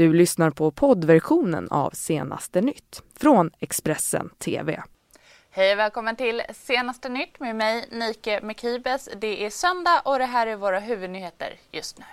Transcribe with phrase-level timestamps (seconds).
[0.00, 4.82] Du lyssnar på poddversionen av Senaste nytt från Expressen TV.
[5.50, 9.08] Hej och välkommen till Senaste nytt med mig Nike Mekibes.
[9.16, 12.04] Det är söndag och det här är våra huvudnyheter just nu.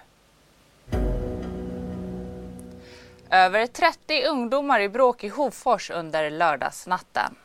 [3.29, 7.35] Över 30 ungdomar i bråk i Hofors under lördagsnatten.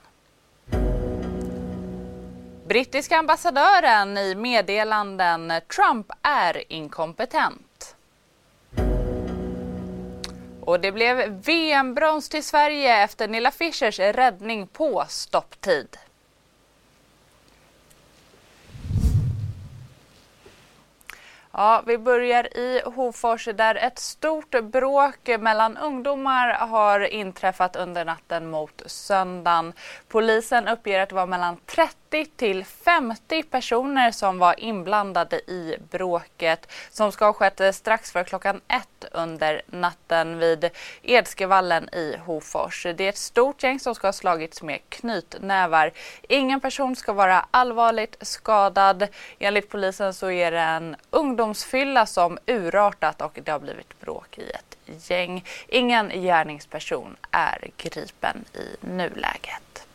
[2.69, 7.72] Brittiska ambassadören i meddelanden Trump är inkompetent.
[10.63, 15.97] Och det blev VM-brons till Sverige efter Nilla Fischers räddning på stopptid.
[21.55, 28.51] Ja, vi börjar i Hofors där ett stort bråk mellan ungdomar har inträffat under natten
[28.51, 29.73] mot söndagen.
[30.09, 36.73] Polisen uppger att det var mellan 30 till 50 personer som var inblandade i bråket
[36.91, 40.71] som ska ha skett strax före klockan ett under natten vid
[41.03, 42.87] Edskevallen i Hofors.
[42.97, 45.93] Det är ett stort gäng som ska ha slagits med knytnävar.
[46.23, 49.09] Ingen person ska vara allvarligt skadad.
[49.39, 54.39] Enligt polisen så är det en ungdom ungdomsfylla som urartat och det har blivit bråk
[54.39, 55.45] i ett gäng.
[55.69, 59.87] Ingen gärningsperson är gripen i nuläget.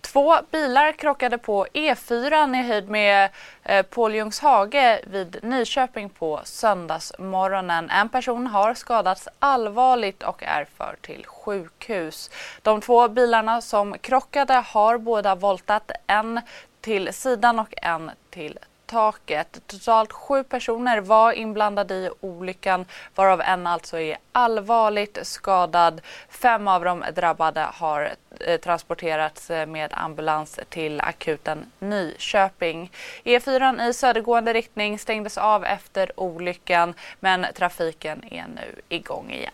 [0.00, 3.30] Två bilar krockade på E4 i höjd med
[3.62, 7.90] eh, Påljungshage vid Nyköping på söndagsmorgonen.
[7.90, 12.30] En person har skadats allvarligt och är förd till sjukhus.
[12.62, 16.40] De två bilarna som krockade har båda voltat, en
[16.80, 18.58] till sidan och en till
[18.94, 19.60] taket.
[19.66, 26.00] Totalt sju personer var inblandade i olyckan varav en alltså är allvarligt skadad.
[26.28, 32.90] Fem av de drabbade har eh, transporterats eh, med ambulans till akuten Nyköping.
[33.24, 39.52] E4 i södergående riktning stängdes av efter olyckan men trafiken är nu igång igen.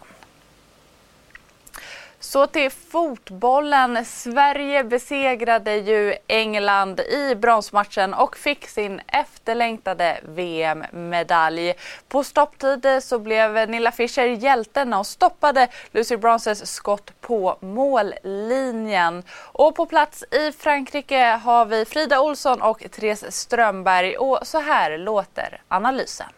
[2.23, 4.05] Så till fotbollen.
[4.05, 11.75] Sverige besegrade ju England i bronsmatchen och fick sin efterlängtade VM-medalj.
[12.09, 19.23] På stopptid så blev Nilla Fischer hjälten och stoppade Lucy Bronzes skott på mållinjen.
[19.33, 24.99] Och på plats i Frankrike har vi Frida Olsson och Therese Strömberg och så här
[24.99, 26.29] låter analysen.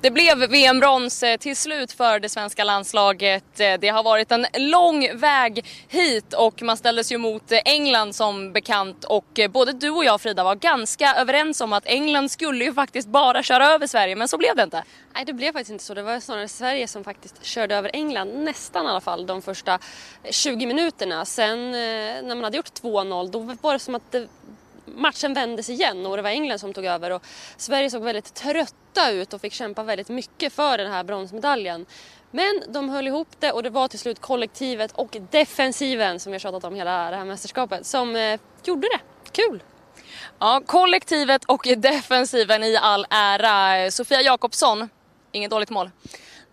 [0.00, 3.60] Det blev VM-brons eh, till slut för det svenska landslaget.
[3.60, 8.14] Eh, det har varit en lång väg hit och man ställdes ju mot eh, England
[8.14, 12.64] som bekant och både du och jag Frida var ganska överens om att England skulle
[12.64, 14.84] ju faktiskt bara köra över Sverige men så blev det inte.
[15.14, 15.94] Nej det blev faktiskt inte så.
[15.94, 19.78] Det var snarare Sverige som faktiskt körde över England nästan i alla fall de första
[20.30, 21.24] 20 minuterna.
[21.24, 24.28] Sen när man hade gjort 2-0 då var det som att det
[24.96, 27.22] matchen vändes igen och det var England som tog över och
[27.56, 31.86] Sverige såg väldigt trötta ut och fick kämpa väldigt mycket för den här bronsmedaljen.
[32.30, 36.40] Men de höll ihop det och det var till slut kollektivet och defensiven som jag
[36.40, 39.00] tjatat om hela det här mästerskapet som eh, gjorde det.
[39.32, 39.62] Kul!
[40.38, 43.90] Ja, kollektivet och defensiven i all ära.
[43.90, 44.88] Sofia Jakobsson,
[45.32, 45.90] inget dåligt mål.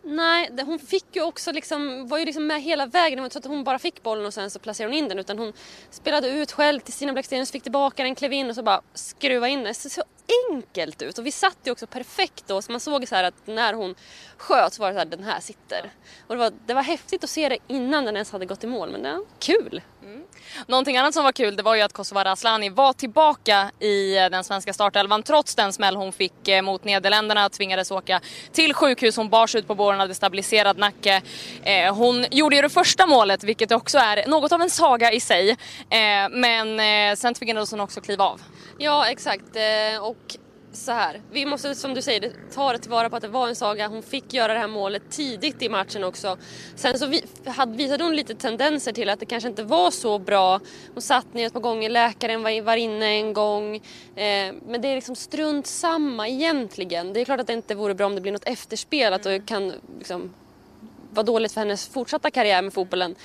[0.08, 3.18] Nej, hon fick ju också liksom, var ju liksom med hela vägen.
[3.18, 5.10] Det var inte så att hon bara fick bollen och sen så placerade hon in
[5.10, 5.54] den utan hon
[5.90, 9.48] spelade ut själv till Stina Blackstenius, fick tillbaka den, klev in och så bara skruva
[9.48, 9.76] in den.
[9.76, 10.04] Så, så
[10.52, 13.48] enkelt ut och vi satt ju också perfekt då så man såg så här att
[13.48, 13.96] när hon
[14.38, 15.92] sköt så var det så här, den här sitter.
[16.28, 18.68] Och det var, det var häftigt att se det innan den ens hade gått i
[18.68, 19.82] mål men det kul!
[20.04, 20.24] Mm.
[20.68, 24.30] Någonting annat som var kul det var ju att Kosovare Asllani var tillbaka i eh,
[24.30, 27.50] den svenska startelvan trots den smäll hon fick eh, mot Nederländerna.
[27.50, 28.22] Tvingades åka
[28.52, 31.22] till sjukhus, hon bars ut på båren, hade stabiliserad nacke.
[31.64, 35.20] Eh, hon gjorde ju det första målet vilket också är något av en saga i
[35.20, 35.58] sig.
[36.32, 36.80] Men
[37.18, 38.42] sen tvingades hon också kliva av.
[38.78, 39.44] Ja exakt
[40.02, 40.15] och
[40.76, 41.22] så här.
[41.32, 43.88] Vi måste som du säger ta det tillvara på att det var en saga.
[43.88, 46.38] Hon fick göra det här målet tidigt i matchen också.
[46.76, 47.08] Sen så
[47.68, 50.60] visade hon lite tendenser till att det kanske inte var så bra.
[50.94, 53.76] Hon satt ner ett par gånger, läkaren var, var inne en gång.
[53.76, 57.14] Eh, men det är liksom strunt samma egentligen.
[57.14, 59.46] Det är klart att det inte vore bra om det blir något efterspel, att det
[59.46, 60.34] kan liksom
[61.10, 63.16] vara dåligt för hennes fortsatta karriär med fotbollen.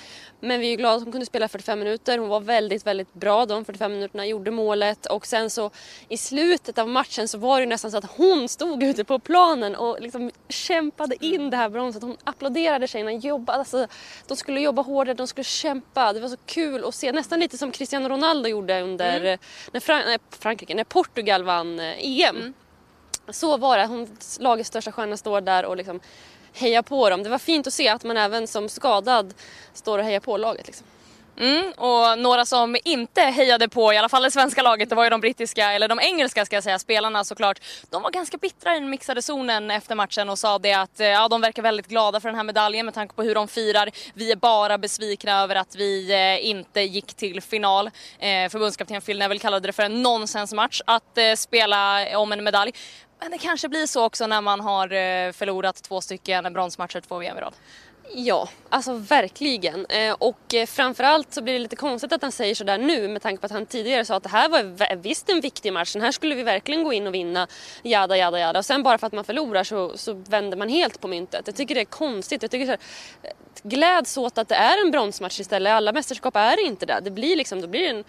[0.41, 2.19] Men vi är glada att hon kunde spela 45 minuter.
[2.19, 5.71] Hon var väldigt, väldigt bra de 45 minuterna, gjorde målet och sen så
[6.09, 9.75] i slutet av matchen så var det nästan så att hon stod ute på planen
[9.77, 12.03] och liksom kämpade in det här bronset.
[12.03, 13.87] Hon applåderade tjejerna, jobbade, alltså,
[14.27, 16.13] de skulle jobba hårdare, de skulle kämpa.
[16.13, 19.39] Det var så kul att se, nästan lite som Cristiano Ronaldo gjorde under mm.
[19.73, 22.37] när, Fran nej, Frankrike, när Portugal vann eh, EM.
[22.37, 22.55] Mm.
[23.29, 26.01] Så var det, hon, lagets största stjärna står där och liksom
[26.53, 27.23] heja på dem.
[27.23, 29.35] Det var fint att se att man även som skadad
[29.75, 30.67] står och hejar på laget.
[30.67, 30.87] Liksom.
[31.41, 35.05] Mm, och några som inte hejade på, i alla fall det svenska laget, det var
[35.05, 37.61] ju de brittiska, eller de engelska ska jag säga, spelarna såklart.
[37.91, 41.07] De var ganska bittra i den mixade zonen efter matchen och sa det att eh,
[41.07, 43.91] ja, de verkar väldigt glada för den här medaljen med tanke på hur de firar.
[44.15, 47.87] Vi är bara besvikna över att vi eh, inte gick till final.
[48.19, 52.73] Eh, förbundskapten Phil Neville kallade det för en nonsensmatch att eh, spela om en medalj.
[53.21, 57.19] Men det kanske blir så också när man har eh, förlorat två stycken bronsmatcher två
[57.19, 57.55] VM i rad.
[58.15, 59.87] Ja, alltså verkligen.
[59.87, 63.23] Eh, och eh, framförallt så blir det lite konstigt att han säger sådär nu med
[63.23, 65.93] tanke på att han tidigare sa att det här var visst en viktig match.
[65.93, 67.47] Den här skulle vi verkligen gå in och vinna.
[67.83, 68.59] Jada, jada, jada.
[68.59, 71.47] Och sen bara för att man förlorar så, så vänder man helt på myntet.
[71.47, 72.43] Jag tycker det är konstigt.
[72.43, 72.81] Jag tycker så här,
[73.63, 75.73] gläds åt att det är en bronsmatch istället.
[75.73, 77.01] Alla mästerskap är inte det.
[77.03, 78.05] Det blir liksom, då blir det en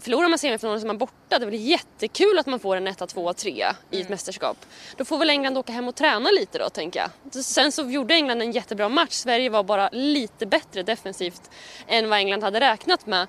[0.00, 1.38] Förlorar man semifinalen så är man borta.
[1.38, 4.06] Det är väl jättekul att man får en 1, 2, 3 i ett mm.
[4.08, 4.56] mästerskap.
[4.96, 7.44] Då får väl England åka hem och träna lite då tänker jag.
[7.44, 9.12] Sen så gjorde England en jättebra match.
[9.12, 11.50] Sverige var bara lite bättre defensivt
[11.86, 13.26] än vad England hade räknat med.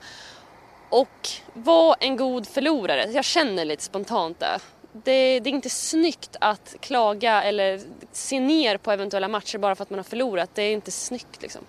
[0.90, 3.12] Och var en god förlorare.
[3.12, 4.60] Jag känner lite spontant det.
[4.92, 7.82] Det, det, är inte snyggt att klaga eller
[8.12, 10.50] se ner på eventuella matcher bara för att man har förlorat.
[10.54, 11.62] Det är inte snyggt liksom.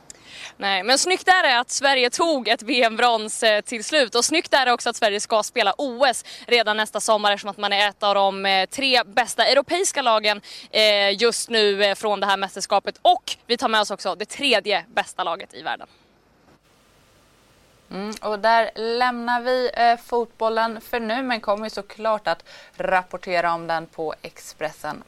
[0.56, 4.54] Nej, men snyggt är det att Sverige tog ett VM-brons eh, till slut och snyggt
[4.54, 7.88] är det också att Sverige ska spela OS redan nästa sommar eftersom att man är
[7.88, 10.40] ett av de eh, tre bästa europeiska lagen
[10.70, 14.84] eh, just nu från det här mästerskapet och vi tar med oss också det tredje
[14.88, 15.86] bästa laget i världen.
[17.90, 22.44] Mm, och där lämnar vi eh, fotbollen för nu men kommer såklart att
[22.76, 25.04] rapportera om den på Expressen.se.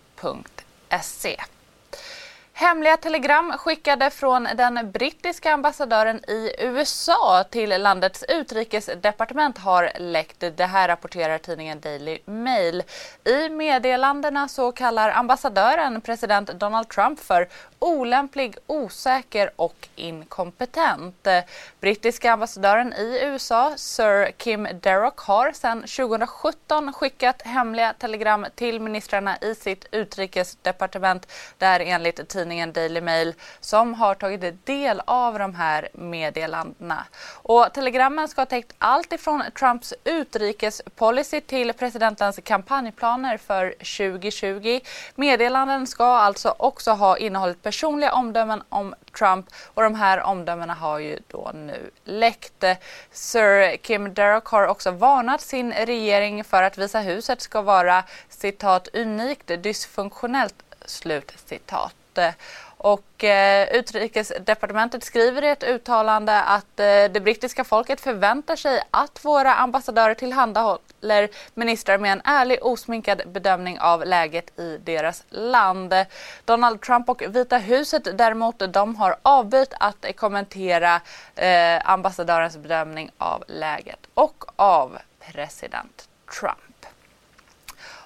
[2.61, 10.45] Hemliga telegram skickade från den brittiska ambassadören i USA till landets utrikesdepartement har läckt.
[10.57, 12.83] Det här rapporterar tidningen Daily Mail.
[13.25, 17.49] I meddelandena så kallar ambassadören president Donald Trump för
[17.79, 21.29] olämplig, osäker och inkompetent.
[21.81, 29.39] Brittiska ambassadören i USA, Sir Kim Darroch, har sedan 2017 skickat hemliga telegram till ministrarna
[29.41, 35.55] i sitt utrikesdepartement där enligt tidningen tidningen Daily Mail som har tagit del av de
[35.55, 37.05] här meddelandena.
[37.43, 44.81] Och telegrammen ska ha täckt allt ifrån Trumps utrikespolicy till presidentens kampanjplaner för 2020.
[45.15, 50.99] Meddelanden ska alltså också ha innehållit personliga omdömen om Trump och de här omdömena har
[50.99, 52.65] ju då nu läckt.
[53.13, 58.89] Sir Kim Darroch har också varnat sin regering för att Visa huset ska vara citat
[58.93, 60.55] unikt dysfunktionellt
[60.87, 62.00] slut citat.
[62.83, 69.25] Och eh, Utrikesdepartementet skriver i ett uttalande att eh, det brittiska folket förväntar sig att
[69.25, 75.95] våra ambassadörer tillhandahåller ministrar med en ärlig, osminkad bedömning av läget i deras land.
[76.45, 81.01] Donald Trump och Vita huset däremot, de har avbytt att kommentera
[81.35, 84.99] eh, ambassadörens bedömning av läget och av
[85.33, 86.09] president
[86.41, 86.70] Trump.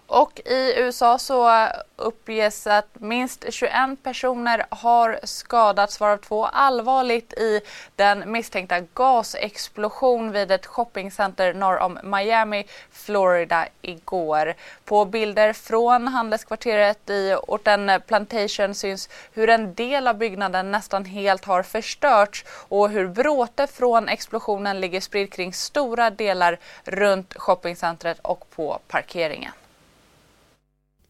[0.07, 3.73] Och i USA så uppges att minst 21
[4.03, 7.61] personer har skadats varav två allvarligt i
[7.97, 14.55] den misstänkta gasexplosion vid ett shoppingcenter norr om Miami, Florida igår.
[14.85, 21.45] På bilder från handelskvarteret i orten Plantation syns hur en del av byggnaden nästan helt
[21.45, 28.51] har förstörts och hur bråte från explosionen ligger spridd kring stora delar runt shoppingcentret och
[28.51, 29.53] på parkeringen.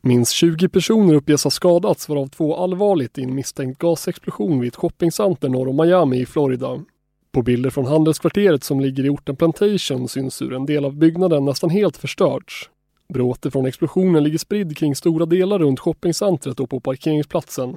[0.06, 4.76] Minst 20 personer uppges ha skadats varav två allvarligt i en misstänkt gasexplosion vid ett
[4.76, 6.84] shoppingcenter norr om Miami i Florida.
[7.32, 11.44] På bilder från handelskvarteret som ligger i orten Plantation syns hur en del av byggnaden
[11.44, 12.70] nästan helt förstörts.
[13.14, 17.76] Bråte från explosionen ligger spridd kring stora delar runt shoppingcentret och på parkeringsplatsen.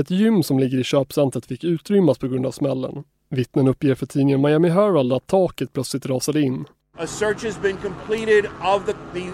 [0.00, 3.04] Ett gym som ligger i köpcentret fick utrymmas på grund av smällen.
[3.30, 6.64] Vittnen uppger för tidningen Miami Herald att taket plötsligt rasade in.
[6.98, 9.26] A search has been completed of the, the,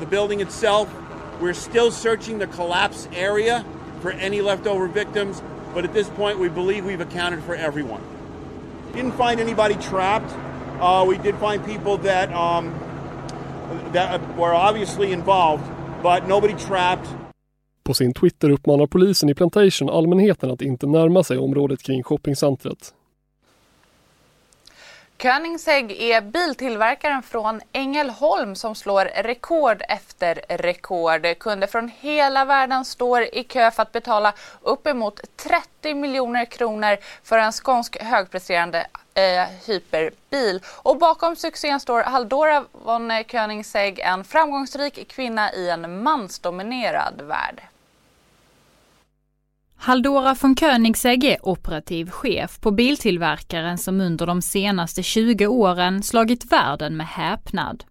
[0.00, 0.88] the building itself
[1.40, 3.64] We're still searching the collapse area
[4.00, 5.42] for any leftover victims,
[5.74, 8.00] but at this point we believe we've accounted for everyone.
[8.92, 10.34] Didn't find anybody trapped.
[10.80, 12.72] Uh, we did find people that, um,
[13.92, 15.64] that were obviously involved,
[16.02, 17.08] but nobody trapped.
[17.82, 22.94] På sin Twitter uppmanar polisen i Plantation allmänheten att inte närma sig området kring shoppingcentret.
[25.22, 31.38] Koenigsegg är biltillverkaren från Ängelholm som slår rekord efter rekord.
[31.40, 34.32] Kunder från hela världen står i kö för att betala
[34.62, 40.62] uppemot 30 miljoner kronor för en skånsk högpresterande eh, hyperbil.
[40.66, 47.62] Och bakom succén står Haldora von Koenigsegg, en framgångsrik kvinna i en mansdominerad värld.
[49.80, 56.52] Haldora von Koenigsegg är operativ chef på biltillverkaren som under de senaste 20 åren slagit
[56.52, 57.84] världen med häpnad.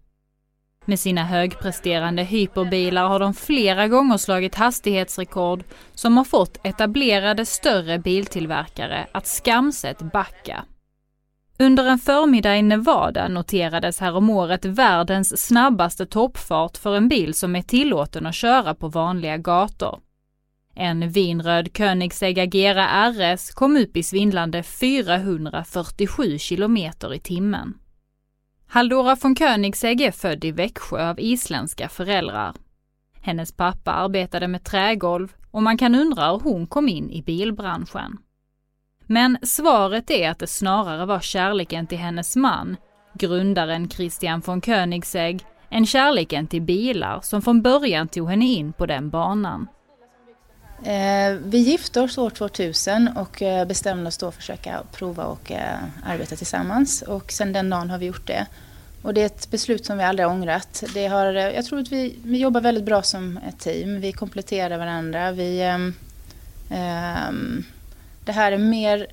[0.84, 5.64] Med sina högpresterande hyperbilar har de flera gånger slagit hastighetsrekord
[5.94, 10.64] som har fått etablerade större biltillverkare att skamset backa.
[11.58, 17.62] Under en förmiddag i Nevada noterades häromåret världens snabbaste toppfart för en bil som är
[17.62, 20.00] tillåten att köra på vanliga gator.
[20.80, 27.74] En vinröd Koenigsegg Agera RS kom upp i svindlande 447 kilometer i timmen.
[28.66, 32.54] Haldora von Koenigsegg är född i Växjö av isländska föräldrar.
[33.20, 38.18] Hennes pappa arbetade med trägolv och man kan undra hur hon kom in i bilbranschen.
[39.06, 42.76] Men svaret är att det snarare var kärleken till hennes man,
[43.14, 48.86] grundaren Christian von Koenigsegg, än kärleken till bilar som från början tog henne in på
[48.86, 49.66] den banan.
[50.84, 55.52] Eh, vi gifte oss år 2000 och eh, bestämde oss då att försöka prova och
[55.52, 57.02] eh, arbeta tillsammans.
[57.02, 58.46] Och sen den dagen har vi gjort det.
[59.02, 60.84] Och det är ett beslut som vi aldrig har ångrat.
[60.94, 64.00] Det har, jag tror att vi, vi jobbar väldigt bra som ett team.
[64.00, 65.32] Vi kompletterar varandra.
[65.32, 65.94] Vi, ehm,
[66.70, 67.64] ehm,
[68.24, 69.06] det här är mer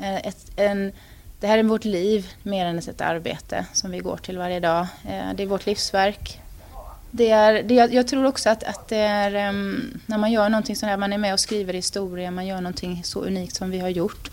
[0.00, 0.92] ett, en,
[1.40, 4.86] det här är vårt liv mer än ett arbete som vi går till varje dag.
[5.34, 6.40] Det är vårt livsverk
[7.10, 10.76] det är, det, jag tror också att, att det är um, när man gör någonting
[10.76, 13.78] sånt här, man är med och skriver historia, man gör någonting så unikt som vi
[13.78, 14.30] har gjort.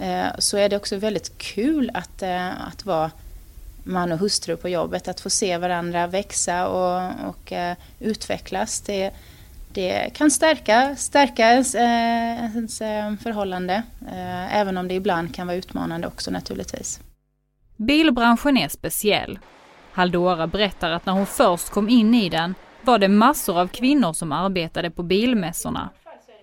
[0.00, 3.10] Uh, så är det också väldigt kul att, uh, att vara
[3.84, 8.80] man och hustru på jobbet, att få se varandra växa och, och uh, utvecklas.
[8.80, 9.10] Det,
[9.72, 12.78] det kan stärka, stärka ens, ens
[13.22, 13.82] förhållande,
[14.50, 17.00] även om det ibland kan vara utmanande också naturligtvis.
[17.76, 19.38] Bilbranschen är speciell
[19.98, 24.12] Haldora berättar att när hon först kom in i den var det massor av kvinnor
[24.12, 25.90] som arbetade på bilmässorna.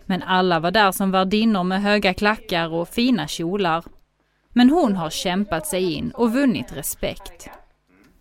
[0.05, 3.83] Men alla var där som värdinnor med höga klackar och fina kjolar.
[4.49, 7.49] Men hon har kämpat sig in och vunnit respekt.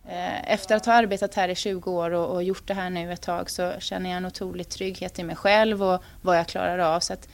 [0.07, 3.21] Eh, efter att ha arbetat här i 20 år och, gjort det här nu ett
[3.21, 6.99] tag så känner jag en otrolig trygghet i mig själv och vad jag klarar av.
[6.99, 7.29] Så att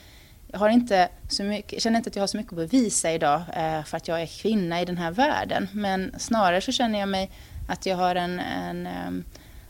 [0.46, 3.42] jag har inte så mycket, känner inte att jag har så mycket att bevisa idag
[3.56, 5.68] eh, för att jag är kvinna i den här världen.
[5.72, 7.30] Men snarare så känner jag mig
[7.72, 9.24] att jag har en, en ehm,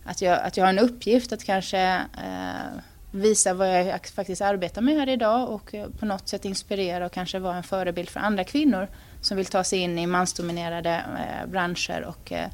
[0.04, 2.80] att, jag, att jag har en uppgift att kanske eh,
[3.10, 7.12] visa vad jag faktiskt arbetar med här idag och eh, på något sätt inspirera och
[7.12, 8.88] kanske vara en förebild för andra kvinnor
[9.20, 12.04] som vill ta sig in i mansdominerade eh, branscher.
[12.04, 12.48] Och, eh,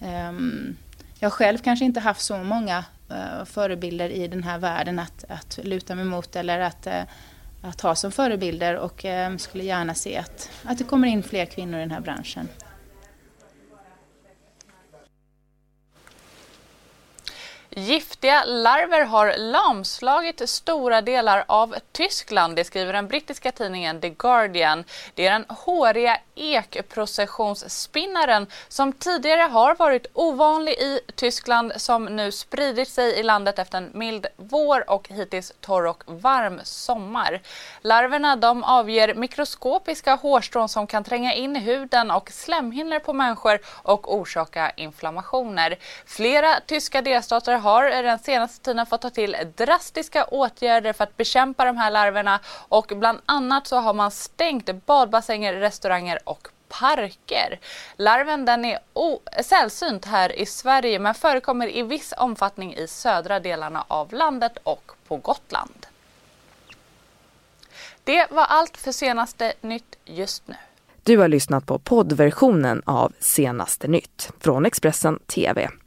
[0.00, 0.76] ehm,
[1.18, 5.24] jag har själv kanske inte haft så många eh, förebilder i den här världen att,
[5.28, 7.02] att luta mig mot eller att, eh,
[7.62, 11.46] att ha som förebilder och ehm, skulle gärna se att, att det kommer in fler
[11.46, 12.48] kvinnor i den här branschen.
[17.76, 24.84] Giftiga larver har lamslagit stora delar av Tyskland, det skriver den brittiska tidningen The Guardian.
[25.14, 32.88] Det är den håriga ekprocessionsspinnaren som tidigare har varit ovanlig i Tyskland som nu spridit
[32.88, 37.40] sig i landet efter en mild vår och hittills torr och varm sommar.
[37.80, 43.58] Larverna de avger mikroskopiska hårstrån som kan tränga in i huden och slemhinnor på människor
[43.66, 45.78] och orsaka inflammationer.
[46.06, 51.64] Flera tyska delstater har den senaste tiden fått ta till drastiska åtgärder för att bekämpa
[51.64, 57.60] de här larverna och bland annat så har man stängt badbassänger, restauranger och parker.
[57.96, 58.78] Larven den är
[59.42, 64.92] sällsynt här i Sverige men förekommer i viss omfattning i södra delarna av landet och
[65.08, 65.86] på Gotland.
[68.04, 70.54] Det var allt för senaste nytt just nu.
[71.02, 75.70] Du har lyssnat på poddversionen av Senaste nytt från Expressen TV.